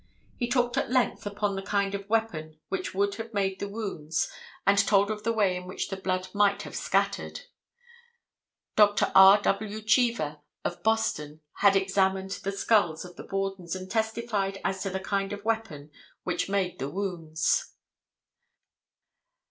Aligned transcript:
He 0.35 0.47
talked 0.49 0.77
at 0.79 0.89
length 0.89 1.27
upon 1.27 1.55
the 1.55 1.61
kind 1.61 1.93
of 1.93 2.09
weapon 2.09 2.57
which 2.69 2.91
could 2.93 3.13
have 3.17 3.35
made 3.35 3.59
the 3.59 3.69
wounds 3.69 4.31
and 4.65 4.75
told 4.79 5.11
of 5.11 5.21
the 5.23 5.31
way 5.31 5.55
in 5.55 5.67
which 5.67 5.89
the 5.89 5.95
blood 5.95 6.27
might 6.33 6.63
have 6.63 6.75
scattered. 6.75 7.41
Dr. 8.75 9.11
R. 9.13 9.39
W. 9.43 9.79
Chever 9.81 10.39
of 10.65 10.81
Boston, 10.81 11.41
had 11.57 11.75
examined 11.75 12.31
the 12.31 12.51
skulls 12.51 13.05
of 13.05 13.15
the 13.15 13.23
Bordens 13.27 13.75
and 13.75 13.91
testified 13.91 14.59
as 14.65 14.81
to 14.81 14.89
the 14.89 14.99
kind 14.99 15.33
of 15.33 15.45
weapon 15.45 15.91
which 16.23 16.49
made 16.49 16.79
the 16.79 16.89
wounds. 16.89 17.75